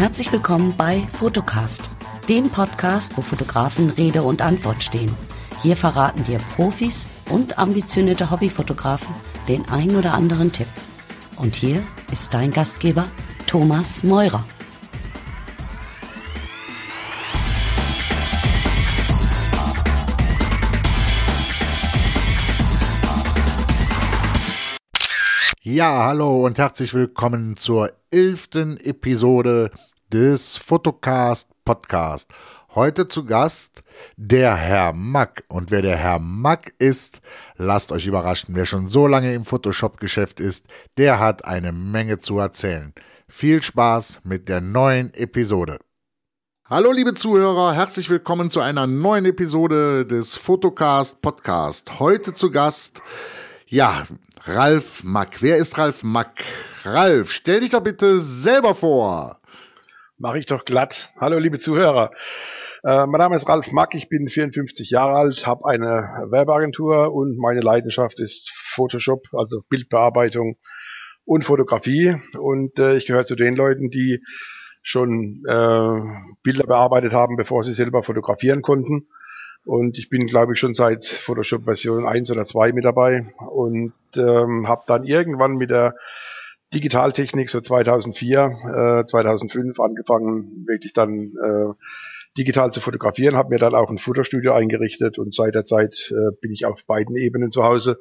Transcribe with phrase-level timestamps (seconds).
[0.00, 1.82] Herzlich willkommen bei Fotocast,
[2.26, 5.14] dem Podcast, wo Fotografen Rede und Antwort stehen.
[5.60, 9.14] Hier verraten dir Profis und ambitionierte Hobbyfotografen
[9.46, 10.68] den ein oder anderen Tipp.
[11.36, 13.08] Und hier ist dein Gastgeber
[13.46, 14.42] Thomas Meurer.
[25.62, 29.70] Ja, hallo und herzlich willkommen zur elften Episode
[30.12, 32.30] des Fotocast Podcast.
[32.74, 33.82] Heute zu Gast
[34.16, 35.44] der Herr Mack.
[35.48, 37.20] Und wer der Herr Mack ist,
[37.56, 38.54] lasst euch überraschen.
[38.54, 40.66] Wer schon so lange im Photoshop-Geschäft ist,
[40.98, 42.92] der hat eine Menge zu erzählen.
[43.28, 45.78] Viel Spaß mit der neuen Episode.
[46.68, 51.98] Hallo liebe Zuhörer, herzlich willkommen zu einer neuen Episode des Fotocast Podcast.
[51.98, 53.02] Heute zu Gast
[53.66, 54.02] ja,
[54.46, 55.42] Ralf Mack.
[55.42, 56.42] Wer ist Ralf Mack?
[56.82, 59.39] Ralf, stell dich doch bitte selber vor.
[60.20, 61.14] Mache ich doch glatt.
[61.18, 62.10] Hallo, liebe Zuhörer.
[62.84, 67.38] Äh, mein Name ist Ralf Mack, ich bin 54 Jahre alt, habe eine Werbeagentur und
[67.38, 70.58] meine Leidenschaft ist Photoshop, also Bildbearbeitung
[71.24, 72.16] und Fotografie.
[72.38, 74.22] Und äh, ich gehöre zu den Leuten, die
[74.82, 76.00] schon äh,
[76.42, 79.06] Bilder bearbeitet haben, bevor sie selber fotografieren konnten
[79.64, 83.92] und ich bin, glaube ich, schon seit Photoshop Version 1 oder 2 mit dabei und
[84.16, 85.94] ähm, habe dann irgendwann mit der
[86.74, 91.74] Digitaltechnik so 2004, äh, 2005 angefangen, wirklich dann äh,
[92.38, 96.30] digital zu fotografieren, habe mir dann auch ein Fotostudio eingerichtet und seit der Zeit äh,
[96.40, 97.98] bin ich auf beiden Ebenen zu Hause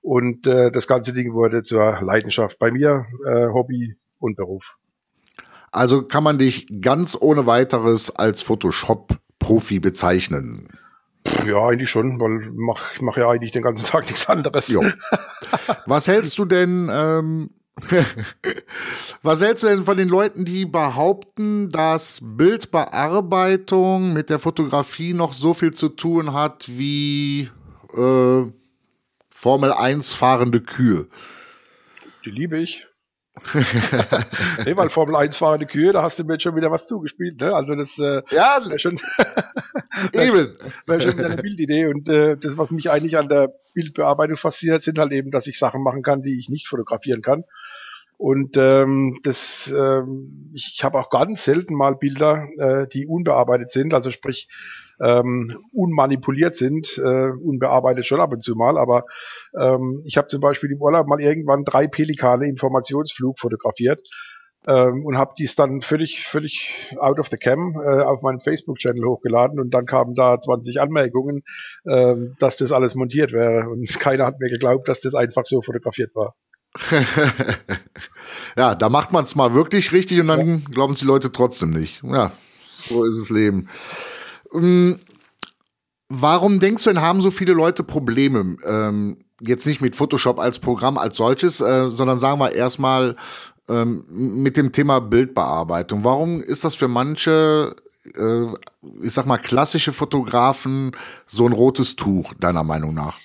[0.00, 4.76] und äh, das ganze Ding wurde zur Leidenschaft bei mir, äh, Hobby und Beruf.
[5.72, 10.68] Also kann man dich ganz ohne weiteres als Photoshop-Profi bezeichnen.
[11.46, 14.68] Ja, eigentlich schon, weil ich mache mach ja eigentlich den ganzen Tag nichts anderes.
[14.68, 14.82] Jo.
[15.86, 17.50] Was hältst du denn, ähm,
[19.22, 25.32] was hältst du denn von den Leuten, die behaupten, dass Bildbearbeitung mit der Fotografie noch
[25.32, 27.50] so viel zu tun hat wie
[27.96, 28.44] äh,
[29.30, 31.08] Formel 1 fahrende Kühe?
[32.24, 32.86] Die liebe ich.
[34.64, 37.54] nee, weil Formel 1 fahrende Kühe, da hast du mir schon wieder was zugespielt, ne?
[37.54, 39.00] Also das äh, ja, schon
[40.12, 40.56] eben
[40.86, 44.82] wäre schon wieder eine Bildidee und äh, das, was mich eigentlich an der Bildbearbeitung fasziniert,
[44.82, 47.44] sind halt eben, dass ich Sachen machen kann, die ich nicht fotografieren kann.
[48.16, 53.70] Und ähm, das, ähm, ich, ich habe auch ganz selten mal Bilder, äh, die unbearbeitet
[53.70, 54.48] sind, also sprich
[55.02, 59.04] ähm, unmanipuliert sind, äh, unbearbeitet schon ab und zu mal, aber
[59.58, 64.00] ähm, ich habe zum Beispiel im Urlaub mal irgendwann drei Pelikane im Formationsflug fotografiert
[64.66, 69.04] ähm, und habe dies dann völlig, völlig out of the cam äh, auf meinen Facebook-Channel
[69.04, 71.42] hochgeladen und dann kamen da 20 Anmerkungen,
[71.84, 75.60] äh, dass das alles montiert wäre und keiner hat mir geglaubt, dass das einfach so
[75.62, 76.34] fotografiert war.
[78.56, 80.58] ja, da macht man es mal wirklich richtig und dann ja.
[80.72, 82.02] glauben es die Leute trotzdem nicht.
[82.02, 82.32] Ja,
[82.88, 83.68] so ist das Leben.
[84.54, 85.00] Ähm,
[86.08, 88.56] warum denkst du denn, haben so viele Leute Probleme?
[88.64, 93.16] Ähm, jetzt nicht mit Photoshop als Programm als solches, äh, sondern sagen wir erstmal
[93.68, 96.04] ähm, mit dem Thema Bildbearbeitung.
[96.04, 97.74] Warum ist das für manche,
[98.16, 98.46] äh,
[99.02, 100.92] ich sag mal, klassische Fotografen
[101.26, 103.18] so ein rotes Tuch, deiner Meinung nach?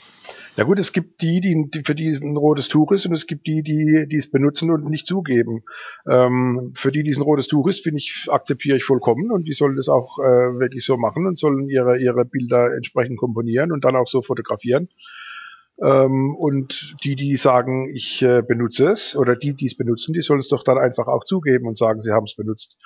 [0.60, 3.28] Ja gut, es gibt die, die für die es ein rotes Tuch ist und es
[3.28, 5.64] gibt die, die, die es benutzen und nicht zugeben.
[6.06, 9.48] Ähm, für die, die es ein rotes Tuch ist, finde ich, akzeptiere ich vollkommen und
[9.48, 13.72] die sollen das auch äh, wirklich so machen und sollen ihre, ihre Bilder entsprechend komponieren
[13.72, 14.90] und dann auch so fotografieren.
[15.82, 20.20] Ähm, und die, die sagen, ich äh, benutze es, oder die, die es benutzen, die
[20.20, 22.78] sollen es doch dann einfach auch zugeben und sagen, sie haben es benutzt.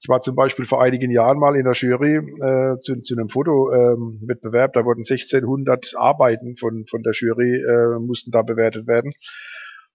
[0.00, 3.28] Ich war zum Beispiel vor einigen Jahren mal in der Jury äh, zu, zu einem
[3.28, 4.70] Fotowettbewerb.
[4.76, 9.12] Ähm, da wurden 1600 Arbeiten von, von der Jury, äh, mussten da bewertet werden.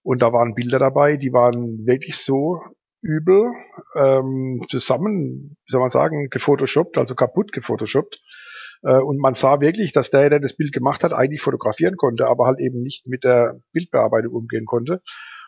[0.02, 2.60] Und da waren Bilder dabei, die waren wirklich so
[3.02, 3.52] übel
[3.96, 8.22] ähm, zusammen, wie soll man sagen, gefotoshoppt, also kaputt gefotoshoppt.
[8.84, 12.28] Äh, und man sah wirklich, dass der, der das Bild gemacht hat, eigentlich fotografieren konnte,
[12.28, 15.02] aber halt eben nicht mit der Bildbearbeitung umgehen konnte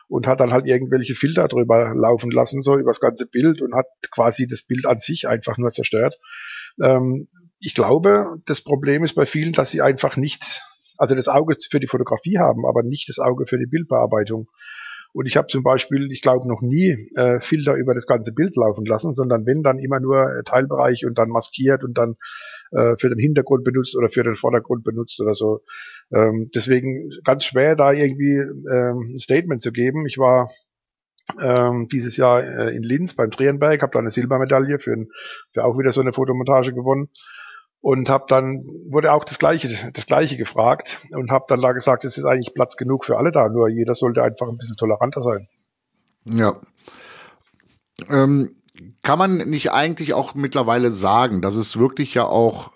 [0.08, 3.74] und hat dann halt irgendwelche Filter drüber laufen lassen, so über das ganze Bild und
[3.74, 6.18] hat quasi das Bild an sich einfach nur zerstört.
[6.82, 10.62] Ähm, ich glaube, das Problem ist bei vielen, dass sie einfach nicht,
[10.98, 14.48] also das Auge für die Fotografie haben, aber nicht das Auge für die Bildbearbeitung.
[15.16, 18.54] Und ich habe zum Beispiel, ich glaube, noch nie äh, Filter über das ganze Bild
[18.54, 22.16] laufen lassen, sondern wenn, dann immer nur äh, Teilbereich und dann maskiert und dann
[22.70, 25.62] äh, für den Hintergrund benutzt oder für den Vordergrund benutzt oder so.
[26.12, 30.04] Ähm, deswegen ganz schwer, da irgendwie ähm, ein Statement zu geben.
[30.04, 30.50] Ich war
[31.42, 35.08] ähm, dieses Jahr äh, in Linz beim Drehenberg, habe da eine Silbermedaille für, ein,
[35.54, 37.08] für auch wieder so eine Fotomontage gewonnen
[37.86, 42.04] und habe dann wurde auch das gleiche das gleiche gefragt und habe dann da gesagt,
[42.04, 45.22] es ist eigentlich Platz genug für alle da, nur jeder sollte einfach ein bisschen toleranter
[45.22, 45.46] sein.
[46.28, 46.54] Ja.
[48.10, 48.50] Ähm,
[49.04, 52.72] kann man nicht eigentlich auch mittlerweile sagen, dass es wirklich ja auch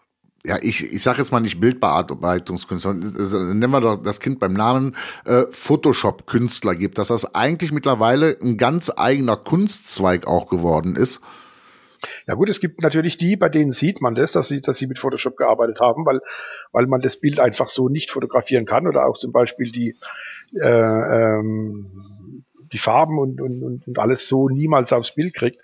[0.47, 4.95] ja, ich, ich sage jetzt mal nicht Bildbearbeitungskünstler, nennen wir doch das Kind beim Namen,
[5.25, 11.21] äh, Photoshop-Künstler gibt, dass das eigentlich mittlerweile ein ganz eigener Kunstzweig auch geworden ist.
[12.31, 14.87] Ja gut, es gibt natürlich die, bei denen sieht man das, dass sie, dass sie
[14.87, 16.21] mit Photoshop gearbeitet haben, weil,
[16.71, 19.97] weil man das Bild einfach so nicht fotografieren kann oder auch zum Beispiel die,
[20.55, 25.59] äh, ähm, die Farben und, und, und alles so niemals aufs Bild kriegt.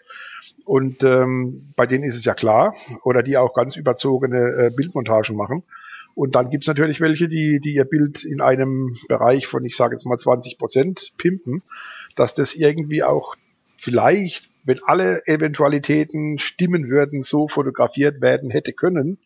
[0.64, 2.74] Und ähm, bei denen ist es ja klar,
[3.04, 5.62] oder die auch ganz überzogene äh, Bildmontagen machen.
[6.16, 9.94] Und dann gibt's natürlich welche, die, die ihr Bild in einem Bereich von, ich sage
[9.94, 11.62] jetzt mal 20 Prozent pimpen,
[12.16, 13.36] dass das irgendwie auch
[13.76, 19.18] vielleicht wenn alle Eventualitäten stimmen würden, so fotografiert werden hätte können.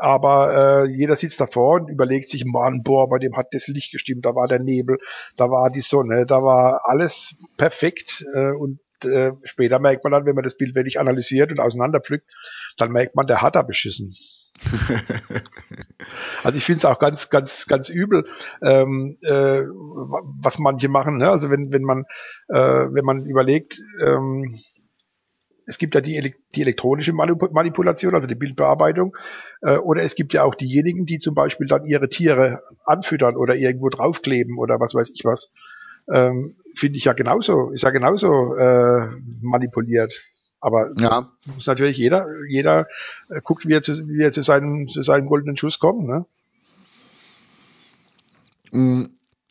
[0.00, 3.90] Aber äh, jeder sitzt davor und überlegt sich, Mann, boah, bei dem hat das Licht
[3.90, 4.98] gestimmt, da war der Nebel,
[5.36, 8.24] da war die Sonne, da war alles perfekt.
[8.34, 12.28] Äh, und äh, später merkt man dann, wenn man das Bild wirklich analysiert und auseinanderpflückt,
[12.76, 14.14] dann merkt man, der hat da beschissen.
[16.42, 18.26] also ich finde es auch ganz, ganz, ganz übel,
[18.62, 21.18] ähm, äh, was manche machen.
[21.18, 21.30] Ne?
[21.30, 22.04] Also wenn, wenn man,
[22.48, 24.58] äh, wenn man überlegt, ähm,
[25.68, 29.14] es gibt ja die, die elektronische Manipulation, also die Bildbearbeitung,
[29.60, 33.54] äh, oder es gibt ja auch diejenigen, die zum Beispiel dann ihre Tiere anfüttern oder
[33.54, 35.50] irgendwo draufkleben oder was weiß ich was.
[36.10, 39.08] Ähm, Finde ich ja genauso, ist ja genauso äh,
[39.42, 40.14] manipuliert.
[40.60, 41.28] Aber ja.
[41.46, 42.88] muss natürlich jeder, jeder
[43.28, 46.06] äh, guckt, wie er zu, wie er zu seinem, zu seinem goldenen Schuss kommt.
[46.06, 46.26] Ne?
[48.72, 49.04] Mm,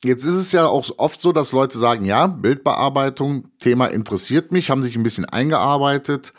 [0.04, 4.70] jetzt ist es ja auch oft so, dass Leute sagen, ja, Bildbearbeitung, Thema interessiert mich,
[4.70, 6.34] haben sich ein bisschen eingearbeitet,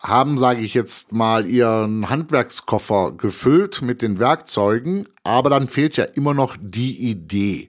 [0.00, 6.04] haben, sage ich jetzt mal, ihren Handwerkskoffer gefüllt mit den Werkzeugen, aber dann fehlt ja
[6.04, 7.68] immer noch die Idee.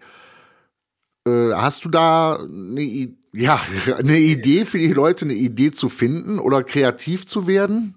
[1.28, 3.60] Äh, hast du da eine, ja,
[3.98, 7.96] eine Idee für die Leute, eine Idee zu finden oder kreativ zu werden?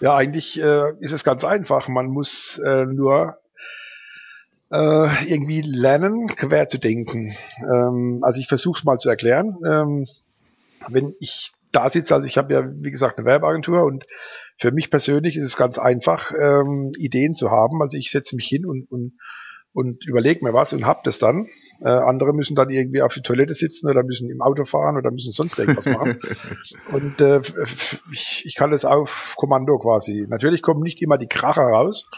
[0.00, 1.88] Ja, eigentlich äh, ist es ganz einfach.
[1.88, 3.38] Man muss äh, nur
[4.70, 7.34] äh, irgendwie lernen, quer zu denken.
[7.60, 9.56] Ähm, also ich versuche es mal zu erklären.
[9.66, 10.06] Ähm,
[10.88, 14.06] wenn ich da sitze, also ich habe ja, wie gesagt, eine Werbeagentur und
[14.58, 17.82] für mich persönlich ist es ganz einfach, ähm, Ideen zu haben.
[17.82, 19.14] Also ich setze mich hin und, und,
[19.72, 21.48] und überlege mir was und hab das dann.
[21.80, 25.10] Äh, andere müssen dann irgendwie auf die Toilette sitzen oder müssen im Auto fahren oder
[25.10, 26.18] müssen sonst irgendwas machen.
[26.92, 27.40] und äh,
[28.10, 30.26] ich, ich kann das auf Kommando quasi.
[30.28, 32.08] Natürlich kommen nicht immer die Kracher raus,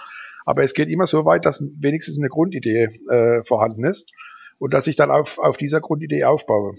[0.45, 4.11] aber es geht immer so weit, dass wenigstens eine Grundidee äh, vorhanden ist
[4.59, 6.75] und dass ich dann auf, auf dieser Grundidee aufbaue.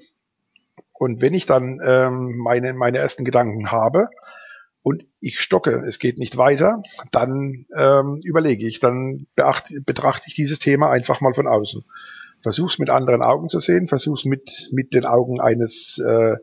[0.94, 4.08] Und wenn ich dann ähm, meine, meine ersten Gedanken habe,
[4.82, 10.36] und ich stocke, es geht nicht weiter, dann ähm, überlege ich, dann beachte, betrachte ich
[10.36, 11.84] dieses Thema einfach mal von außen
[12.42, 16.36] versuch's mit anderen Augen zu sehen, versuch's mit, mit den Augen eines, äh,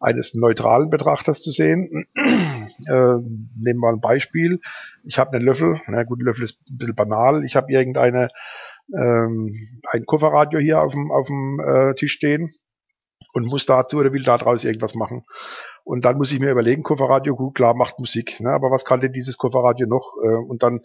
[0.00, 2.06] eines neutralen Betrachters zu sehen.
[2.14, 3.14] äh,
[3.56, 4.60] nehmen wir ein Beispiel.
[5.04, 7.44] Ich habe einen Löffel, na gut, Löffel ist ein bisschen banal.
[7.44, 8.28] Ich habe irgendeine
[8.92, 12.54] ähm, ein Kofferradio hier auf dem, auf dem äh, Tisch stehen
[13.32, 15.24] und muss dazu oder will daraus irgendwas machen.
[15.82, 18.50] Und dann muss ich mir überlegen, Kofferradio, gut, klar, macht Musik, ne?
[18.50, 20.14] aber was kann denn dieses Kofferradio noch?
[20.22, 20.80] Äh, und dann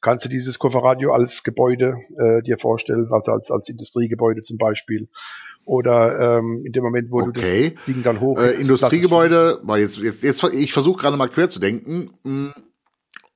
[0.00, 5.08] kannst du dieses Kofferradio als Gebäude äh, dir vorstellen, also als, als Industriegebäude zum Beispiel.
[5.64, 7.70] Oder ähm, in dem Moment, wo okay.
[7.70, 8.38] du das Ding dann hoch.
[8.38, 12.10] Äh, Industriegebäude, war jetzt, jetzt, jetzt, ich versuche gerade mal quer zu denken.
[12.24, 12.52] Hm.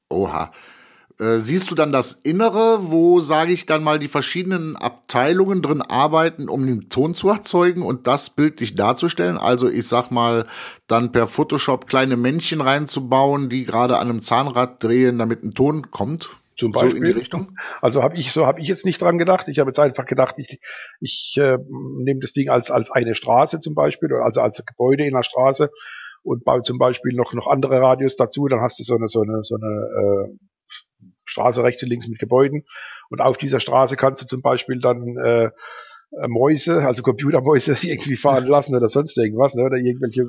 [0.08, 0.52] Oha.
[1.20, 5.80] Äh, siehst du dann das Innere, wo, sage ich dann mal, die verschiedenen Abteilungen drin
[5.80, 9.38] arbeiten, um den Ton zu erzeugen und das bildlich darzustellen?
[9.38, 10.46] Also ich sag mal,
[10.88, 15.92] dann per Photoshop kleine Männchen reinzubauen, die gerade an einem Zahnrad drehen, damit ein Ton
[15.92, 16.30] kommt?
[16.56, 16.90] Zum Beispiel.
[16.90, 17.56] So in die Richtung?
[17.80, 19.48] Also habe ich, so habe ich jetzt nicht dran gedacht.
[19.48, 20.58] Ich habe jetzt einfach gedacht, ich,
[21.00, 25.14] ich äh, nehme das Ding als, als eine Straße zum Beispiel, also als Gebäude in
[25.14, 25.70] der Straße
[26.22, 29.22] und baue zum Beispiel noch, noch andere Radios dazu, dann hast du so eine, so
[29.22, 32.64] eine, so eine äh, Straße rechts und links mit Gebäuden.
[33.10, 35.50] Und auf dieser Straße kannst du zum Beispiel dann äh,
[36.28, 39.64] Mäuse, also Computermäuse irgendwie fahren lassen oder sonst irgendwas, ne?
[39.64, 40.28] oder irgendwelche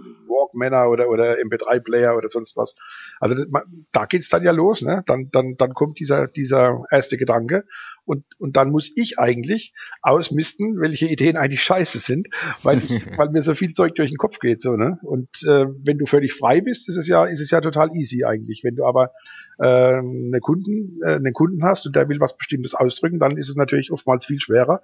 [0.55, 2.75] Walkmänner oder, oder MP3-Player oder sonst was.
[3.19, 3.47] Also das,
[3.91, 5.03] da geht's dann ja los, ne?
[5.05, 7.65] Dann, dann, dann kommt dieser, dieser erste Gedanke
[8.05, 12.27] und, und dann muss ich eigentlich ausmisten, welche Ideen eigentlich scheiße sind,
[12.63, 12.77] weil,
[13.17, 14.99] weil mir so viel Zeug durch den Kopf geht, so, ne?
[15.03, 18.23] Und äh, wenn du völlig frei bist, ist es ja, ist es ja total easy
[18.23, 18.63] eigentlich.
[18.63, 19.11] Wenn du aber
[19.59, 23.49] äh, eine Kunden, äh, einen Kunden hast und der will was Bestimmtes ausdrücken, dann ist
[23.49, 24.81] es natürlich oftmals viel schwerer,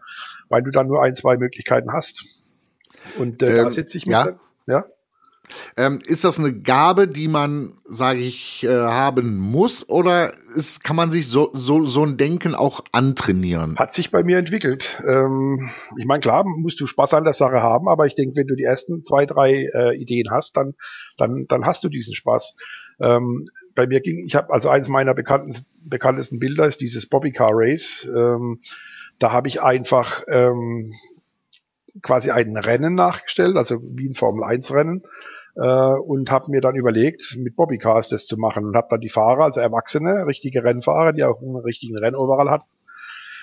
[0.50, 2.42] weil du dann nur ein, zwei Möglichkeiten hast.
[3.18, 4.40] Und äh, ähm, da sitze ich mit, ja.
[4.68, 4.86] ja?
[5.78, 10.96] Ähm, ist das eine Gabe, die man, sage ich, äh, haben muss oder ist, kann
[10.96, 13.78] man sich so, so, so ein Denken auch antrainieren?
[13.78, 15.02] Hat sich bei mir entwickelt.
[15.08, 18.48] Ähm, ich meine, klar, musst du Spaß an der Sache haben, aber ich denke, wenn
[18.48, 20.74] du die ersten zwei, drei äh, Ideen hast, dann,
[21.18, 22.56] dann, dann hast du diesen Spaß.
[23.00, 23.46] Ähm,
[23.76, 27.52] bei mir ging, ich habe also eines meiner bekannten, bekanntesten Bilder ist dieses Bobby Car
[27.54, 28.08] Race.
[28.14, 28.62] Ähm,
[29.20, 30.94] da habe ich einfach ähm,
[32.02, 35.04] quasi ein Rennen nachgestellt, also wie ein Formel 1 Rennen
[35.56, 39.10] äh, und habe mir dann überlegt, mit Bobbycars das zu machen und habe dann die
[39.10, 42.70] Fahrer, also Erwachsene, richtige Rennfahrer, die auch einen richtigen Rennoverall hatten,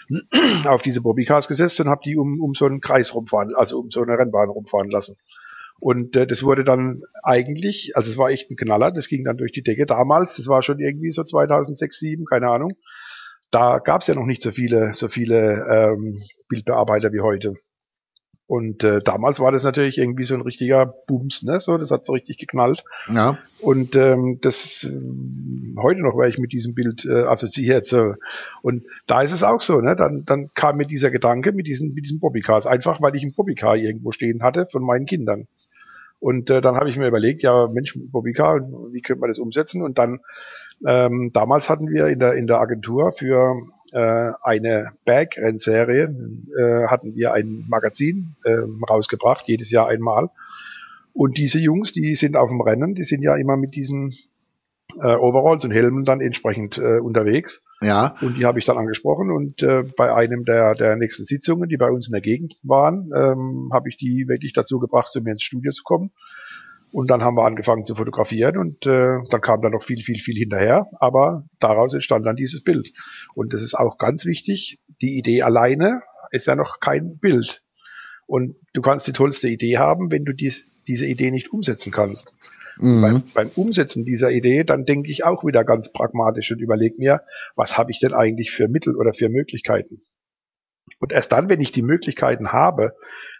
[0.66, 3.90] auf diese Bobbycars gesetzt und habe die um, um so einen Kreis rumfahren, also um
[3.90, 5.16] so eine Rennbahn rumfahren lassen.
[5.80, 9.36] Und äh, das wurde dann eigentlich, also es war echt ein Knaller, das ging dann
[9.36, 12.72] durch die Decke damals, das war schon irgendwie so 2006, 2007, keine Ahnung.
[13.50, 17.54] Da gab es ja noch nicht so viele, so viele ähm, Bildbearbeiter wie heute.
[18.48, 21.60] Und äh, damals war das natürlich irgendwie so ein richtiger Booms, ne?
[21.60, 22.82] So, das hat so richtig geknallt.
[23.12, 23.36] Ja.
[23.60, 27.84] Und ähm, das äh, heute noch, weil ich mit diesem Bild äh, assoziiert.
[27.84, 28.14] So.
[28.62, 29.96] Und da ist es auch so, ne?
[29.96, 33.34] Dann, dann kam mir dieser Gedanke mit diesen, mit diesen Bobbycars, einfach weil ich ein
[33.34, 35.46] Bobbycar irgendwo stehen hatte von meinen Kindern.
[36.18, 38.60] Und äh, dann habe ich mir überlegt, ja, Mensch, Bobbycar,
[38.92, 39.82] wie könnte man das umsetzen?
[39.82, 40.20] Und dann
[40.86, 43.56] ähm, damals hatten wir in der in der Agentur für
[43.92, 46.14] äh, eine Bag-Rennserie,
[46.58, 48.56] äh, hatten wir ein Magazin äh,
[48.88, 50.30] rausgebracht, jedes Jahr einmal.
[51.12, 54.14] Und diese Jungs, die sind auf dem Rennen, die sind ja immer mit diesen
[55.02, 57.62] äh, Overalls und Helmen dann entsprechend äh, unterwegs.
[57.80, 58.14] Ja.
[58.20, 61.76] Und die habe ich dann angesprochen und äh, bei einem der, der nächsten Sitzungen, die
[61.76, 65.32] bei uns in der Gegend waren, ähm, habe ich die wirklich dazu gebracht, zu mir
[65.32, 66.10] ins Studio zu kommen.
[66.90, 70.18] Und dann haben wir angefangen zu fotografieren und äh, dann kam da noch viel, viel,
[70.18, 70.86] viel hinterher.
[71.00, 72.92] Aber daraus entstand dann dieses Bild.
[73.34, 74.78] Und das ist auch ganz wichtig.
[75.02, 77.62] Die Idee alleine ist ja noch kein Bild.
[78.26, 82.34] Und du kannst die tollste Idee haben, wenn du dies, diese Idee nicht umsetzen kannst.
[82.78, 83.00] Mhm.
[83.00, 87.22] Beim, beim, Umsetzen dieser Idee, dann denke ich auch wieder ganz pragmatisch und überlege mir,
[87.56, 90.02] was habe ich denn eigentlich für Mittel oder für Möglichkeiten?
[91.00, 92.94] Und erst dann, wenn ich die Möglichkeiten habe,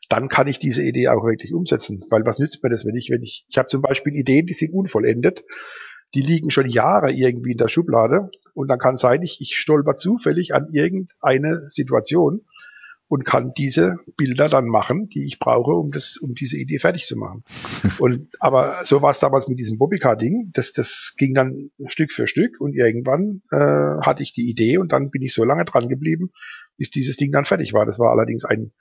[0.09, 2.05] dann kann ich diese Idee auch wirklich umsetzen.
[2.09, 4.55] Weil was nützt mir das, wenn ich, wenn ich, ich habe zum Beispiel Ideen, die
[4.55, 5.45] sind unvollendet,
[6.15, 9.97] die liegen schon Jahre irgendwie in der Schublade und dann kann sein, ich, ich stolper
[9.97, 12.43] zufällig an irgendeine Situation
[13.09, 17.05] und kann diese Bilder dann machen, die ich brauche, um das, um diese Idee fertig
[17.05, 17.43] zu machen.
[17.99, 20.51] und aber so war es damals mit diesem Bobbycar-Ding.
[20.53, 23.57] Das, das ging dann Stück für Stück und irgendwann äh,
[24.03, 26.31] hatte ich die Idee und dann bin ich so lange dran geblieben,
[26.77, 27.87] bis dieses Ding dann fertig war.
[27.87, 28.73] Das war allerdings ein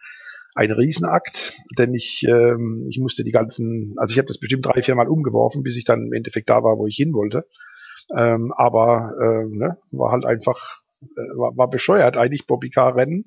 [0.58, 4.82] ein Riesenakt, denn ich, ähm, ich musste die ganzen, also ich habe das bestimmt drei,
[4.82, 7.46] vier Mal umgeworfen, bis ich dann im Endeffekt da war, wo ich hin wollte.
[8.16, 13.26] Ähm, aber äh, ne, war halt einfach, äh, war, war bescheuert eigentlich Bobby Car Rennen,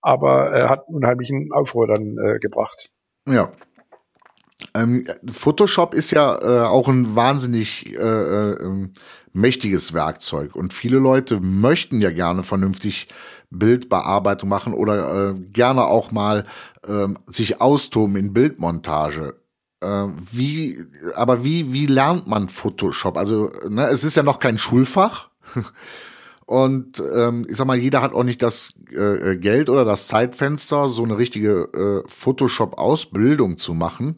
[0.00, 2.90] aber äh, hat unheimlichen Aufruhr dann äh, gebracht.
[3.28, 3.52] Ja.
[4.74, 8.92] Ähm, Photoshop ist ja äh, auch ein wahnsinnig äh, äh, ähm,
[9.32, 13.08] mächtiges Werkzeug und viele Leute möchten ja gerne vernünftig
[13.50, 16.44] Bildbearbeitung machen oder äh, gerne auch mal
[16.86, 19.36] äh, sich austoben in Bildmontage.
[19.80, 20.80] Äh, wie,
[21.14, 23.16] aber wie, wie lernt man Photoshop?
[23.16, 25.28] Also, ne, es ist ja noch kein Schulfach.
[26.46, 30.88] Und ähm, ich sag mal, jeder hat auch nicht das äh, Geld oder das Zeitfenster,
[30.88, 34.16] so eine richtige Photoshop-Ausbildung zu machen.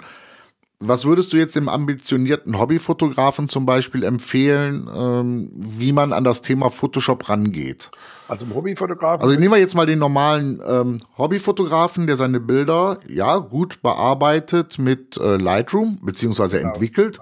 [0.81, 6.43] Was würdest du jetzt dem ambitionierten Hobbyfotografen zum Beispiel empfehlen, ähm, wie man an das
[6.43, 7.90] Thema Photoshop rangeht?
[8.28, 9.23] Also im Hobbyfotografen.
[9.23, 14.78] Also nehmen wir jetzt mal den normalen ähm, Hobbyfotografen, der seine Bilder ja gut bearbeitet
[14.78, 16.71] mit äh, Lightroom beziehungsweise genau.
[16.71, 17.19] entwickelt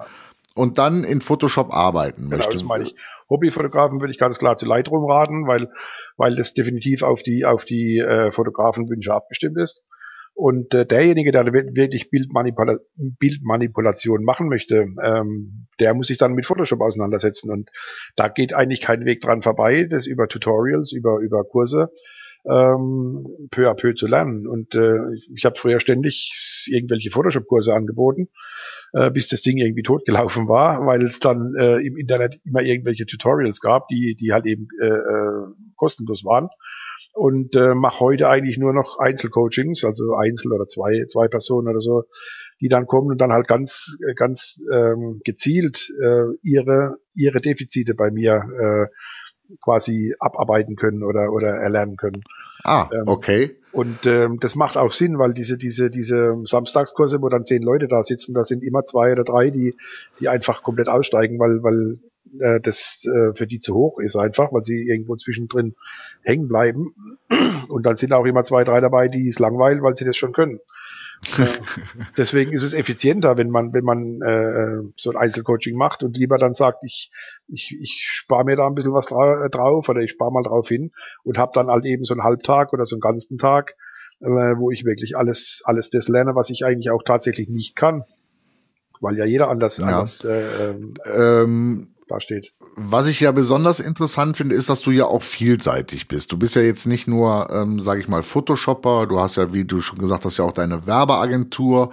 [0.55, 2.55] und dann in Photoshop arbeiten genau, möchte.
[2.55, 2.95] Das meine ich.
[3.31, 5.71] Hobbyfotografen würde ich ganz klar zu Lightroom raten, weil
[6.17, 9.83] weil das definitiv auf die auf die äh, Fotografenwünsche abgestimmt ist.
[10.35, 16.47] Und äh, derjenige, der wirklich Bildmanipula Bildmanipulation machen möchte, ähm, der muss sich dann mit
[16.47, 17.51] Photoshop auseinandersetzen.
[17.51, 17.71] Und
[18.17, 21.91] da geht eigentlich kein Weg dran vorbei, das über Tutorials, über, über Kurse
[22.45, 24.47] ähm, peu à peu zu lernen.
[24.47, 28.29] Und äh, ich, ich habe früher ständig irgendwelche Photoshop-Kurse angeboten,
[28.93, 33.07] äh, bis das Ding irgendwie totgelaufen war, weil es dann äh, im Internet immer irgendwelche
[33.07, 35.47] Tutorials gab, die, die halt eben äh, äh,
[35.77, 36.49] kostenlos waren
[37.13, 41.81] und äh, mache heute eigentlich nur noch Einzelcoachings, also Einzel oder zwei, zwei Personen oder
[41.81, 42.05] so,
[42.61, 47.95] die dann kommen und dann halt ganz, äh, ganz ähm, gezielt äh, ihre, ihre Defizite
[47.95, 52.23] bei mir äh, quasi abarbeiten können oder, oder erlernen können.
[52.65, 53.57] Ah, ähm, okay.
[53.73, 57.89] Und ähm, das macht auch Sinn, weil diese, diese, diese Samstagskurse, wo dann zehn Leute
[57.89, 59.75] da sitzen, da sind immer zwei oder drei, die,
[60.21, 61.99] die einfach komplett aussteigen, weil, weil
[62.41, 65.75] äh, das äh, für die zu hoch ist einfach, weil sie irgendwo zwischendrin
[66.23, 66.95] hängen bleiben.
[67.69, 70.33] Und dann sind auch immer zwei, drei dabei, die es langweilen, weil sie das schon
[70.33, 70.61] können.
[72.17, 76.37] deswegen ist es effizienter, wenn man, wenn man äh, so ein Einzelcoaching macht und lieber
[76.37, 77.13] dann sagt, ich,
[77.47, 80.69] ich, ich spare mir da ein bisschen was dra drauf oder ich spare mal drauf
[80.69, 80.91] hin
[81.23, 83.77] und habe dann halt eben so einen Halbtag oder so einen ganzen Tag,
[84.21, 88.03] äh, wo ich wirklich alles, alles das lerne, was ich eigentlich auch tatsächlich nicht kann.
[89.01, 89.87] Weil ja jeder anders, ja.
[89.87, 90.45] anders äh,
[91.15, 92.53] ähm, dasteht.
[92.77, 96.33] Was ich ja besonders interessant finde, ist, dass du ja auch vielseitig bist.
[96.33, 99.65] Du bist ja jetzt nicht nur, ähm, sage ich mal, Photoshopper, du hast ja, wie
[99.65, 101.91] du schon gesagt hast, ja auch deine Werbeagentur.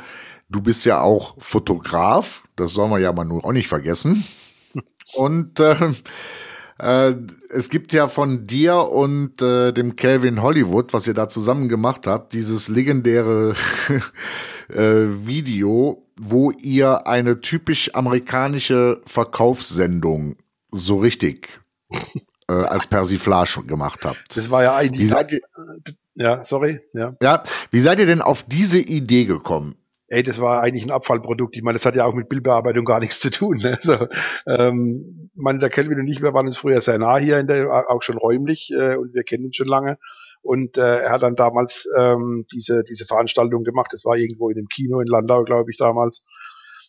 [0.50, 4.26] Du bist ja auch Fotograf, das soll man ja mal nur auch nicht vergessen.
[5.14, 5.92] Und äh,
[6.80, 7.16] äh,
[7.50, 12.08] es gibt ja von dir und äh, dem Calvin Hollywood, was ihr da zusammen gemacht
[12.08, 13.54] habt, dieses legendäre
[14.70, 20.38] äh, Video, wo ihr eine typisch amerikanische Verkaufssendung
[20.72, 21.60] so richtig
[22.50, 24.38] äh, als Persiflage gemacht habt.
[24.38, 25.02] Das war ja eigentlich.
[25.02, 25.42] Wie seid ihr,
[26.16, 26.80] ja, sorry.
[26.94, 27.16] Ja.
[27.22, 29.76] ja, wie seid ihr denn auf diese Idee gekommen?
[30.10, 31.56] Ey, das war eigentlich ein Abfallprodukt.
[31.56, 33.58] Ich meine, das hat ja auch mit Bildbearbeitung gar nichts zu tun.
[33.58, 33.78] Ne?
[33.78, 34.08] Also,
[34.48, 37.90] ähm, man, der Kelvin und ich, wir waren uns früher sehr nah hier, in der,
[37.90, 39.98] auch schon räumlich, äh, und wir kennen uns schon lange.
[40.42, 43.90] Und äh, er hat dann damals ähm, diese, diese Veranstaltung gemacht.
[43.92, 46.26] Das war irgendwo in dem Kino in Landau, glaube ich, damals.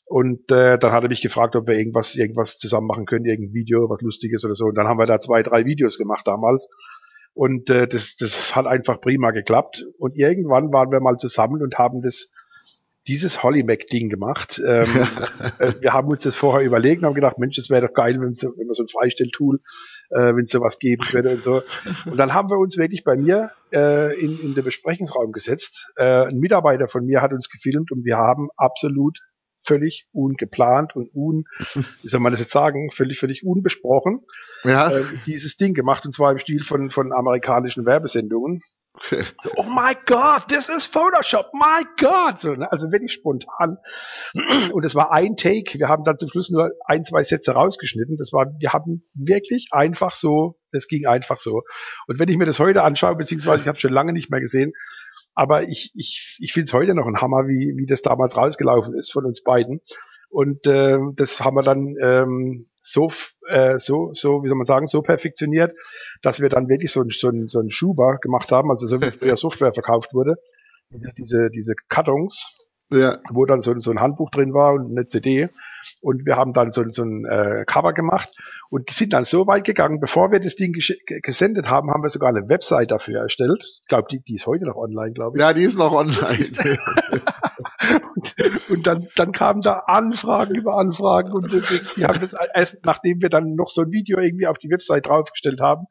[0.05, 3.55] Und äh, dann hat er mich gefragt, ob wir irgendwas, irgendwas zusammen machen können, irgendein
[3.55, 4.67] Video, was Lustiges oder so.
[4.67, 6.69] Und dann haben wir da zwei, drei Videos gemacht damals.
[7.33, 9.85] Und äh, das, das hat einfach prima geklappt.
[9.99, 12.29] Und irgendwann waren wir mal zusammen und haben das
[13.07, 14.61] dieses Holly Mac Ding gemacht.
[14.71, 14.87] Ähm,
[15.59, 18.21] äh, wir haben uns das vorher überlegt und haben gedacht, Mensch, das wäre doch geil,
[18.21, 19.61] wenn, so, wenn man so ein Freistelltool,
[20.11, 21.63] äh, wenn es sowas geben würde und so.
[22.05, 25.89] Und dann haben wir uns wirklich bei mir äh, in, in den Besprechungsraum gesetzt.
[25.97, 29.19] Äh, ein Mitarbeiter von mir hat uns gefilmt und wir haben absolut
[29.67, 31.45] völlig ungeplant und un,
[32.03, 34.21] wie soll man das jetzt sagen, völlig, völlig unbesprochen
[34.65, 34.91] ja.
[34.91, 38.63] äh, dieses Ding gemacht und zwar im Stil von, von amerikanischen Werbesendungen.
[39.57, 42.39] Oh my God, this is Photoshop, my God.
[42.39, 42.71] So, ne?
[42.71, 43.79] Also wirklich spontan.
[44.73, 45.79] Und es war ein Take.
[45.79, 48.17] Wir haben dann zum Schluss nur ein, zwei Sätze rausgeschnitten.
[48.17, 51.63] Das war, wir haben wirklich einfach so, es ging einfach so.
[52.07, 54.73] Und wenn ich mir das heute anschaue, beziehungsweise ich habe schon lange nicht mehr gesehen,
[55.35, 58.95] aber ich, ich, ich finde es heute noch ein Hammer, wie, wie das damals rausgelaufen
[58.99, 59.81] ist von uns beiden.
[60.31, 63.11] Und äh, das haben wir dann ähm, so,
[63.49, 65.75] äh, so, so, wie soll man sagen, so perfektioniert,
[66.23, 69.01] dass wir dann wirklich so ein, so ein, so ein Schuber gemacht haben, also so
[69.03, 70.37] wie früher Software verkauft wurde.
[70.93, 72.47] Diese, diese, diese Kartons,
[72.93, 73.19] ja.
[73.31, 75.49] wo dann so, so ein Handbuch drin war und eine CD.
[76.01, 78.31] Und wir haben dann so, so ein äh, Cover gemacht
[78.71, 82.31] und sind dann so weit gegangen, bevor wir das Ding gesendet haben, haben wir sogar
[82.31, 83.63] eine Website dafür erstellt.
[83.63, 85.43] Ich glaube, die, die ist heute noch online, glaube ich.
[85.43, 86.47] Ja, die ist noch online.
[88.15, 88.35] und,
[88.71, 93.29] und dann, dann kamen da Anfragen über Anfragen und die haben das erst, nachdem wir
[93.29, 95.87] dann noch so ein Video irgendwie auf die Website draufgestellt haben,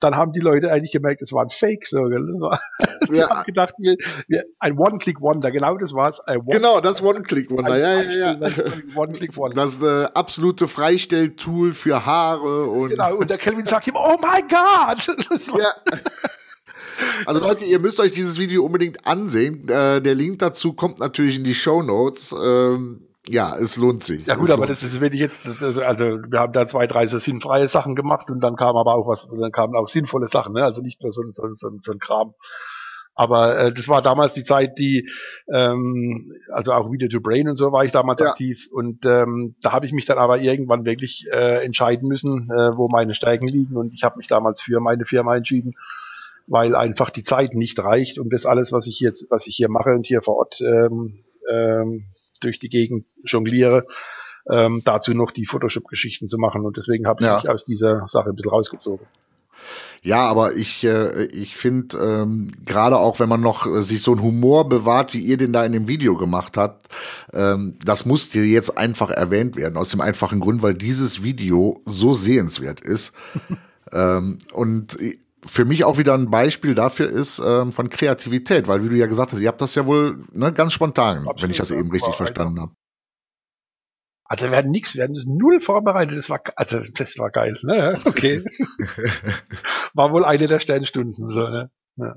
[0.00, 2.24] dann haben die Leute eigentlich gemerkt, es war ein Fake, so, gell?
[2.30, 2.60] Das war,
[3.10, 3.30] ja.
[3.30, 3.96] haben gedacht, wir,
[4.28, 6.20] wir, ein One-Click-Wonder, genau das war's.
[6.26, 8.50] One genau, das One-Click-Wonder, ja, ja, ja.
[8.94, 9.54] One-Click-Wonder.
[9.54, 12.90] Das äh, absolute Freistelltool für Haare und.
[12.90, 15.58] Genau, und der Kelvin sagt ihm, oh my God!
[15.58, 15.72] ja.
[17.26, 19.68] Also Leute, ihr müsst euch dieses Video unbedingt ansehen.
[19.68, 22.34] Äh, der Link dazu kommt natürlich in die Show Notes.
[22.40, 24.26] Ähm, ja, es lohnt sich.
[24.26, 27.06] Ja gut, aber das ist, wenn ich jetzt, das, also wir haben da zwei, drei
[27.06, 30.54] so sinnfreie Sachen gemacht und dann kam aber auch was, dann kamen auch sinnvolle Sachen,
[30.54, 30.64] ne?
[30.64, 32.34] Also nicht nur so, so, so, so ein Kram.
[33.14, 35.10] Aber äh, das war damals die Zeit, die,
[35.52, 38.28] ähm, also auch Video to Brain und so war ich damals ja.
[38.28, 38.68] aktiv.
[38.70, 42.86] Und ähm, da habe ich mich dann aber irgendwann wirklich äh, entscheiden müssen, äh, wo
[42.88, 43.76] meine Stärken liegen.
[43.76, 45.74] Und ich habe mich damals für meine Firma entschieden,
[46.48, 49.68] weil einfach die Zeit nicht reicht, um das alles, was ich jetzt, was ich hier
[49.68, 52.06] mache und hier vor Ort ähm, ähm,
[52.40, 53.86] durch die Gegend jongliere,
[54.50, 56.64] ähm, dazu noch die Photoshop-Geschichten zu machen.
[56.64, 57.36] Und deswegen habe ich ja.
[57.36, 59.06] mich aus dieser Sache ein bisschen rausgezogen.
[60.02, 64.12] Ja, aber ich, äh, ich finde, ähm, gerade auch wenn man noch äh, sich so
[64.12, 66.86] einen Humor bewahrt, wie ihr den da in dem Video gemacht habt,
[67.32, 69.76] ähm, das muss dir jetzt einfach erwähnt werden.
[69.76, 73.12] Aus dem einfachen Grund, weil dieses Video so sehenswert ist.
[73.92, 74.96] ähm, und
[75.48, 79.06] für mich auch wieder ein Beispiel dafür ist ähm, von Kreativität, weil wie du ja
[79.06, 81.90] gesagt hast, ihr habt das ja wohl ne, ganz spontan, Absolut, wenn ich das eben
[81.90, 82.72] richtig verstanden habe.
[84.24, 87.58] Also wir hatten nichts, wir hatten das null vorbereitet, das war also das war geil,
[87.62, 87.98] ne?
[88.04, 88.44] Okay.
[89.94, 91.70] war wohl eine der Sternstunden so, ne?
[91.96, 92.16] Ja.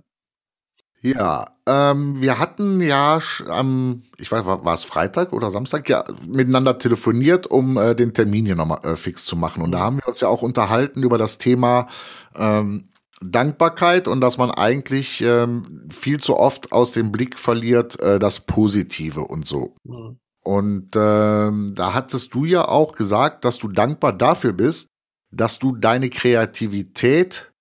[1.04, 6.04] Ja, ähm, wir hatten ja am, ich weiß, war, war es Freitag oder Samstag, ja,
[6.28, 9.64] miteinander telefoniert, um äh, den Termin hier nochmal äh, fix zu machen.
[9.64, 11.88] Und da haben wir uns ja auch unterhalten über das Thema
[12.36, 12.91] ähm,
[13.22, 18.40] Dankbarkeit und dass man eigentlich ähm, viel zu oft aus dem Blick verliert äh, das
[18.42, 19.76] Positive und so.
[19.84, 20.20] Mhm.
[20.44, 24.88] Und ähm, da hattest du ja auch gesagt, dass du dankbar dafür bist,
[25.32, 27.52] dass du deine Kreativität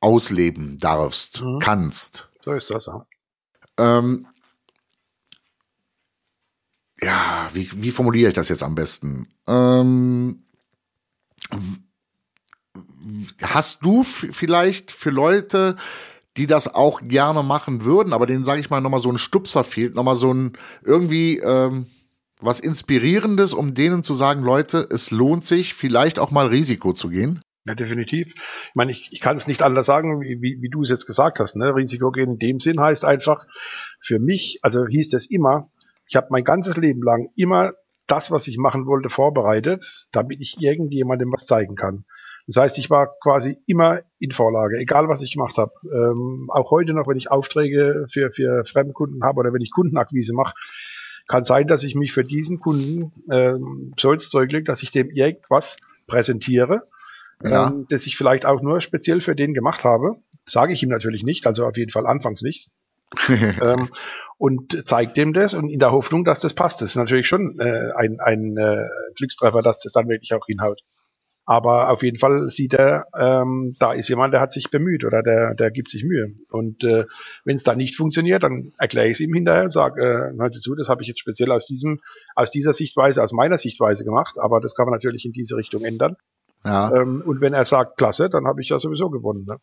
[0.00, 1.58] ausleben darfst, mhm.
[1.60, 2.28] kannst.
[2.44, 3.06] So ist das, ja.
[3.78, 4.26] Ähm,
[7.02, 9.28] ja, wie, wie formuliere ich das jetzt am besten?
[9.46, 10.44] Ähm,
[13.42, 15.76] hast du vielleicht für Leute,
[16.36, 19.64] die das auch gerne machen würden, aber denen, sage ich mal, nochmal so ein Stupser
[19.64, 20.52] fehlt, nochmal so ein
[20.84, 21.86] irgendwie ähm,
[22.40, 27.08] was Inspirierendes, um denen zu sagen, Leute, es lohnt sich, vielleicht auch mal Risiko zu
[27.08, 27.40] gehen?
[27.66, 28.32] Ja, definitiv.
[28.34, 31.06] Ich meine, ich, ich kann es nicht anders sagen, wie, wie, wie du es jetzt
[31.06, 31.56] gesagt hast.
[31.56, 31.74] Ne?
[31.74, 33.44] Risiko gehen in dem Sinn heißt einfach,
[34.00, 35.70] für mich, also hieß das immer,
[36.06, 37.72] ich habe mein ganzes Leben lang immer
[38.06, 42.04] das, was ich machen wollte, vorbereitet, damit ich irgendjemandem was zeigen kann.
[42.46, 45.72] Das heißt, ich war quasi immer in Vorlage, egal was ich gemacht habe.
[45.84, 50.34] Ähm, auch heute noch, wenn ich Aufträge für, für Fremdkunden habe oder wenn ich Kundenakquise
[50.34, 50.54] mache,
[51.28, 55.10] kann sein, dass ich mich für diesen Kunden ähm, soll's Zeug legt, dass ich dem
[55.10, 55.76] irgendwas
[56.06, 56.88] präsentiere,
[57.42, 57.68] ja.
[57.68, 60.16] ähm, das ich vielleicht auch nur speziell für den gemacht habe.
[60.44, 62.70] Sage ich ihm natürlich nicht, also auf jeden Fall anfangs nicht.
[63.28, 63.90] ähm,
[64.38, 66.80] und zeigt dem das und in der Hoffnung, dass das passt.
[66.80, 70.80] Das ist natürlich schon äh, ein, ein äh, Glückstreffer, dass das dann wirklich auch hinhaut.
[71.50, 75.20] Aber auf jeden Fall sieht er, ähm, da ist jemand, der hat sich bemüht oder
[75.20, 76.36] der, der gibt sich Mühe.
[76.48, 77.06] Und äh,
[77.44, 80.54] wenn es dann nicht funktioniert, dann erkläre ich es ihm hinterher und sage, äh, hört
[80.54, 81.98] zu, das habe ich jetzt speziell aus diesem,
[82.36, 85.82] aus dieser Sichtweise, aus meiner Sichtweise gemacht, aber das kann man natürlich in diese Richtung
[85.82, 86.14] ändern.
[86.64, 86.92] Ja.
[86.94, 89.44] Ähm, und wenn er sagt, klasse, dann habe ich ja sowieso gewonnen.
[89.48, 89.56] Ne?